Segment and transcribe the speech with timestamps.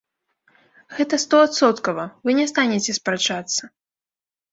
[0.99, 3.63] Гэта стоадсоткава, вы не станеце спрачацца.